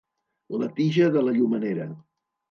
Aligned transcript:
La 0.61 0.69
tija 0.79 1.09
de 1.17 1.21
la 1.27 1.33
llumenera. 1.35 1.87